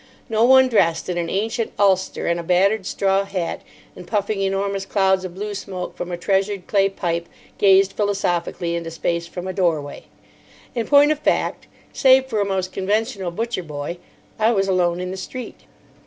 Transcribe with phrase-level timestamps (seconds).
[0.29, 3.61] No one dressed in an ancient ulster and a battered straw hat
[3.95, 8.89] and puffing enormous clouds of blue smoke from a treasured clay pipe gazed philosophically into
[8.89, 10.05] space from a doorway.
[10.73, 13.99] In point of fact, save for a most conventional butcher boy,
[14.39, 15.65] I was alone in the street.